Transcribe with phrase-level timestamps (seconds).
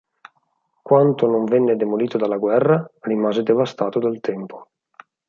[0.81, 4.71] Quanto non venne demolito dalla guerra, rimase devastato dal tempo.